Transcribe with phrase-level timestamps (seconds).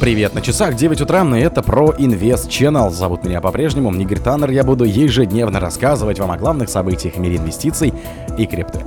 [0.00, 2.90] Привет, на часах 9 утра, и это про Invest Channel.
[2.90, 4.50] Зовут меня по-прежнему Игорь Таннер.
[4.50, 7.92] Я буду ежедневно рассказывать вам о главных событиях в мире инвестиций
[8.38, 8.78] и крипты.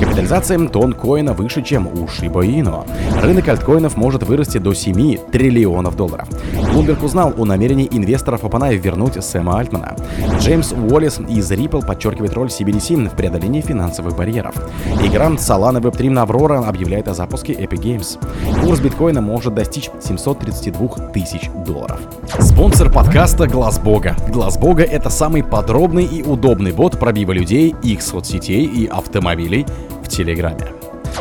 [0.00, 2.86] Капитализация тонкоина выше, чем у Shiba Inu.
[3.22, 6.28] Рынок альткоинов может вырасти до 7 триллионов долларов.
[6.72, 9.96] Bloomberg узнал о намерении инвесторов OpenAI вернуть Сэма Альтмана.
[10.38, 14.54] Джеймс Уоллес из Ripple подчеркивает роль CBDC в преодолении финансовых барьеров.
[15.02, 18.18] Игра Solana Web3 на Aurora объявляет о запуске Epic Games.
[18.64, 22.00] Курс биткоина может достичь 732 тысяч долларов.
[22.40, 24.16] Спонсор подкаста Глаз Бога.
[24.28, 29.66] Глаз Бога это самый подробный и удобный бот пробива людей, их соцсетей и автомобилей
[30.02, 30.66] в Телеграме.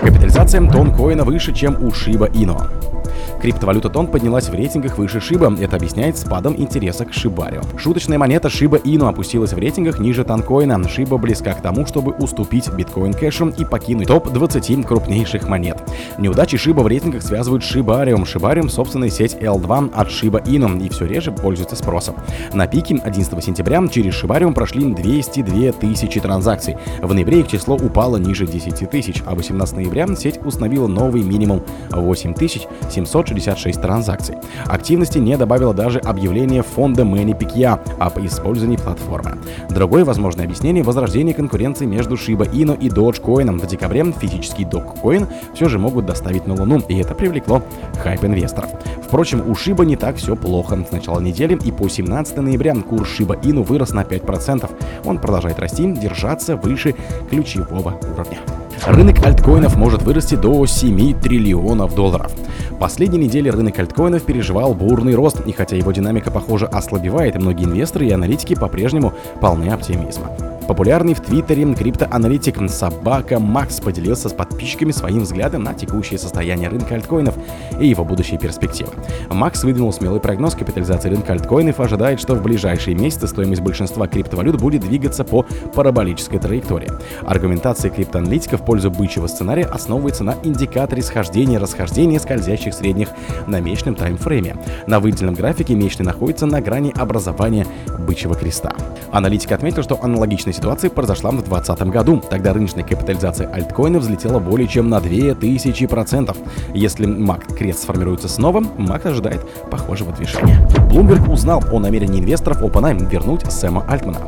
[0.02, 2.97] Капитализация тонкоина выше, чем у Shiba Inu.
[3.42, 5.56] Криптовалюта Тон поднялась в рейтингах выше Шиба.
[5.60, 7.62] Это объясняет спадом интереса к Шибарио.
[7.78, 10.88] Шуточная монета Шиба Ину опустилась в рейтингах ниже Танкоина.
[10.88, 15.78] Шиба близка к тому, чтобы уступить биткоин кэшем и покинуть топ-20 крупнейших монет.
[16.18, 18.26] Неудачи Шиба в рейтингах связывают с Шибариум.
[18.26, 22.16] Шибариум— собственная сеть L2 от Шиба Ину и все реже пользуется спросом.
[22.54, 26.78] На пике 11 сентября через Шибариум прошли 202 тысячи транзакций.
[27.02, 31.64] В ноябре их число упало ниже 10 тысяч, а 18 ноября сеть установила новый минимум
[31.92, 34.36] 8700 566 транзакций.
[34.66, 39.38] Активности не добавило даже объявление фонда Мэнни Пикья об использовании платформы.
[39.70, 43.60] Другое возможное объяснение– возрождение конкуренции между Shiba Inu и Dogecoin.
[43.60, 47.64] В декабре физический Dogecoin все же могут доставить на Луну, и это привлекло
[48.04, 48.70] хайп инвесторов.
[49.04, 50.78] Впрочем, у Shiba не так все плохо.
[50.88, 54.70] С начала недели и по 17 ноября курс Shiba Inu вырос на 5%.
[55.06, 56.96] Он продолжает расти, держаться выше
[57.30, 58.40] ключевого уровня.
[58.86, 62.32] Рынок альткоинов может вырасти до 7 триллионов долларов.
[62.80, 68.08] Последние недели рынок альткоинов переживал бурный рост, и хотя его динамика, похоже, ослабевает, многие инвесторы
[68.08, 70.57] и аналитики по-прежнему полны оптимизма.
[70.68, 76.96] Популярный в Твиттере криптоаналитик Собака Макс поделился с подписчиками своим взглядом на текущее состояние рынка
[76.96, 77.36] альткоинов
[77.80, 78.92] и его будущие перспективы.
[79.30, 84.60] Макс выдвинул смелый прогноз капитализации рынка альткоинов ожидает, что в ближайшие месяцы стоимость большинства криптовалют
[84.60, 86.92] будет двигаться по параболической траектории.
[87.26, 93.10] Аргументация криптоаналитиков в пользу бычьего сценария основывается на индикаторе схождения и расхождения скользящих средних
[93.46, 94.58] на месячном таймфрейме.
[94.86, 97.66] На выделенном графике месячный находится на грани образования
[98.00, 98.74] бычьего креста.
[99.12, 102.22] Аналитик отметил, что аналогичная ситуация произошла в 2020 году.
[102.30, 106.36] Тогда рыночная капитализация альткоина взлетела более чем на 2000%.
[106.74, 110.68] Если MAC крест сформируется снова, MAC ожидает похожего движения.
[110.90, 114.20] Bloomberg узнал о намерении инвесторов OpenAI вернуть Сэма Альтмана.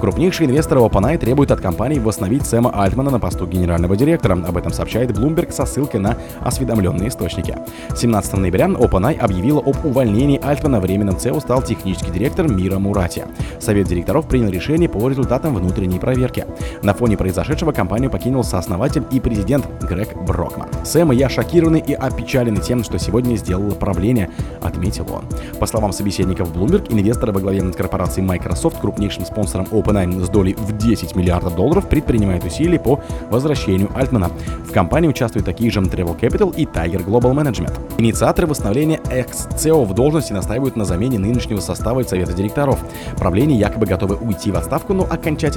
[0.00, 4.34] Крупнейшие инвесторы OpenAI требуют от компании восстановить Сэма Альтмана на посту генерального директора.
[4.34, 7.56] Об этом сообщает Bloomberg со ссылкой на осведомленные источники.
[7.96, 10.80] 17 ноября OpenAI объявила об увольнении Альтмана.
[10.80, 13.24] Временным CEO стал технический директор Мира Мурати.
[13.60, 16.46] Совет директоров принял решение по результатам внутренней проверки.
[16.82, 20.68] На фоне произошедшего компанию покинул сооснователь и президент Грег Брокман.
[20.84, 24.30] Сэм и я шокированы и опечалены тем, что сегодня сделало правление,
[24.62, 25.24] отметил он.
[25.58, 30.76] По словам собеседников Bloomberg, инвесторы во главе корпорации Microsoft, крупнейшим спонсором OpenAI с долей в
[30.76, 33.00] 10 миллиардов долларов, предпринимают усилия по
[33.30, 34.30] возвращению Альтмана.
[34.66, 37.78] В компании участвуют такие же Travel Capital и Tiger Global Management.
[37.98, 42.78] Инициаторы восстановления экс-CEO в должности настаивают на замене нынешнего состава и совета директоров.
[43.18, 45.06] Правление якобы готовы уйти в отставку, но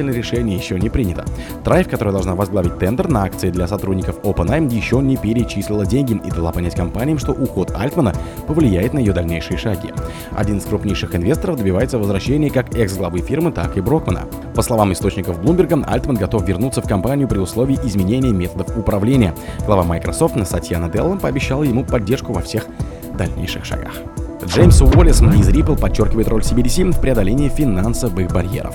[0.09, 1.25] окончательное решение еще не принято.
[1.64, 6.31] Трайв, которая должна возглавить тендер на акции для сотрудников OpenAI, еще не перечислила деньги и
[6.31, 8.14] дала понять компаниям, что уход Альтмана
[8.48, 9.94] повлияет на ее дальнейшие шаги.
[10.31, 14.25] Один из крупнейших инвесторов добивается возвращения как экс-главы фирмы, так и Брокмана.
[14.56, 19.34] По словам источников Bloomberg, Альтман готов вернуться в компанию при условии изменения методов управления.
[19.66, 22.66] Глава Microsoft Сатьяна Делла пообещала ему поддержку во всех
[23.18, 23.94] дальнейших шагах.
[24.46, 28.74] Джеймс Уоллес из Ripple подчеркивает роль CBDC в преодолении финансовых барьеров.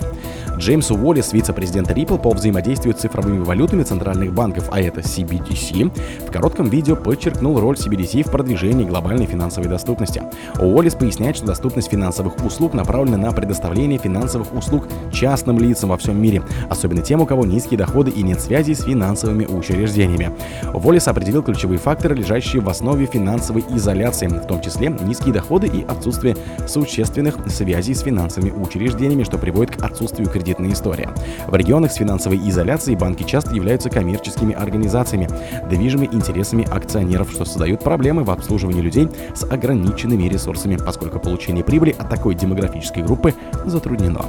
[0.57, 5.91] Джеймс Уоллес, вице-президент Ripple по взаимодействию с цифровыми валютами центральных банков, а это CBDC,
[6.25, 10.23] в коротком видео подчеркнул роль CBDC в продвижении глобальной финансовой доступности.
[10.57, 16.21] Уоллес поясняет, что доступность финансовых услуг направлена на предоставление финансовых услуг частным лицам во всем
[16.21, 20.31] мире, особенно тем, у кого низкие доходы и нет связи с финансовыми учреждениями.
[20.73, 25.83] Уоллес определил ключевые факторы, лежащие в основе финансовой изоляции, в том числе низкие доходы и
[25.83, 31.09] отсутствие существенных связей с финансовыми учреждениями, что приводит к отсутствию кредитов кредитная история.
[31.47, 35.27] В регионах с финансовой изоляцией банки часто являются коммерческими организациями,
[35.67, 41.95] движимыми интересами акционеров, что создает проблемы в обслуживании людей с ограниченными ресурсами, поскольку получение прибыли
[41.97, 43.33] от такой демографической группы
[43.65, 44.25] затруднено.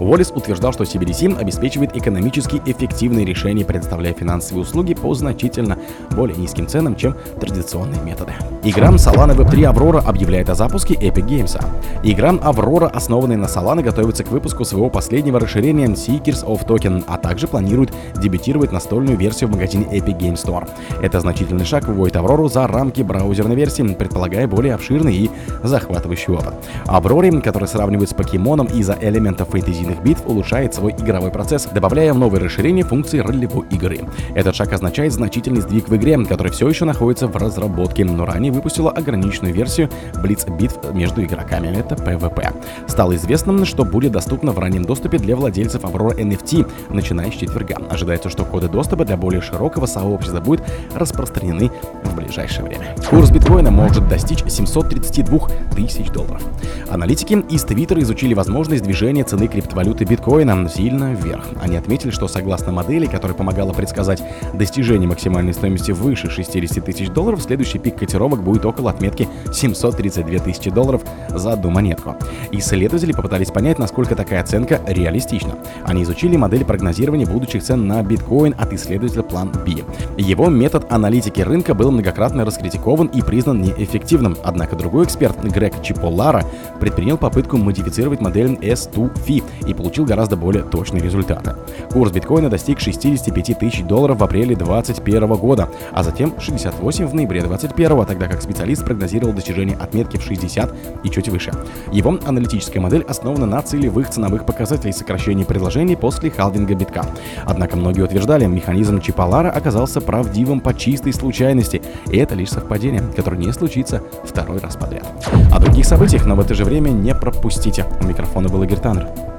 [0.00, 5.78] Уоллес утверждал, что CBDC обеспечивает экономически эффективные решения, предоставляя финансовые услуги по значительно
[6.10, 8.32] более низким ценам, чем традиционные методы.
[8.64, 11.62] Игра Solana Web3 Aurora объявляет о запуске Epic Games.
[12.02, 17.18] Игра Aurora, основанная на Solana, готовится к выпуску своего последнего расширения Seekers of Token, а
[17.18, 20.68] также планирует дебютировать настольную версию в магазине Epic Game Store.
[21.02, 25.30] Это значительный шаг выводит Аврору за рамки браузерной версии, предполагая более обширный и
[25.62, 26.54] захватывающий опыт.
[26.86, 29.48] Авроре, который сравнивают с покемоном из-за элементов
[29.90, 34.00] фэнтезийных битв, улучшает свой игровой процесс, добавляя в новые расширения функции ролевой игры.
[34.34, 38.52] Этот шаг означает значительный сдвиг в игре, который все еще находится в разработке, но ранее
[38.52, 42.52] выпустила ограниченную версию Blitz битв между игроками, это PvP.
[42.86, 47.76] Стало известно, что будет доступно в раннем доступе для владельцев Aurora NFT, начиная с четверга.
[47.90, 50.64] Ожидается, что коды доступа для более широкого сообщества будут
[50.94, 51.70] распространены
[52.04, 52.94] в ближайшее время.
[53.08, 55.38] Курс биткоина может достичь 732
[55.74, 56.42] тысяч долларов.
[56.88, 61.44] Аналитики из Твиттера изучили возможность движения цены криптовалюты биткоина сильно вверх.
[61.62, 64.22] Они отметили, что согласно модели, которая помогала предсказать
[64.54, 70.70] достижение максимальной стоимости выше 60 тысяч долларов, следующий пик котировок будет около отметки 732 тысячи
[70.70, 72.16] долларов за одну монетку.
[72.52, 75.54] Исследователи попытались понять, насколько такая оценка реалистична.
[75.84, 79.84] Они изучили модель прогнозирования будущих цен на биткоин от исследователя Plan B.
[80.16, 84.36] Его метод аналитики рынка был многократно раскритикован и признан неэффективным.
[84.42, 86.44] Однако другой эксперт Грег Чиполара
[86.80, 91.54] предпринял попытку модифицировать модель S2FI и получил гораздо более точные результаты.
[91.92, 97.40] Курс биткоина достиг 65 тысяч долларов в апреле 2021 года, а затем 68 в ноябре
[97.42, 100.74] 2021, тогда как специалист прогнозировал достижение отметки в 60
[101.04, 101.52] и чуть выше.
[101.92, 107.06] Его аналитическая модель основана на целевых ценовых показателей сокращения предложений после халвинга битка.
[107.44, 113.36] Однако многие утверждали, механизм Чипалара оказался правдивым по чистой случайности, и это лишь совпадение, которое
[113.36, 115.06] не случится второй раз подряд.
[115.52, 117.84] О других событиях, но в это же время не пропустите.
[118.00, 119.29] У микрофона был Игорь Таннер.